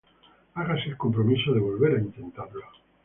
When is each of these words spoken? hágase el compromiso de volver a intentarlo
hágase 0.57 0.87
el 0.89 0.97
compromiso 0.97 1.53
de 1.53 1.59
volver 1.59 1.91
a 1.95 2.01
intentarlo 2.07 2.63